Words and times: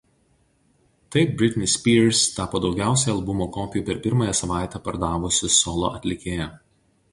Taip 1.15 1.35
Britney 1.41 1.67
Spears 1.73 2.21
tapo 2.37 2.61
daugiausiai 2.63 3.13
albumo 3.15 3.49
kopijų 3.59 3.85
per 3.91 4.01
pirmąja 4.09 4.35
savaitę 4.43 4.83
pardavusi 4.89 5.55
solo 5.61 5.95
atlikėja. 6.01 6.53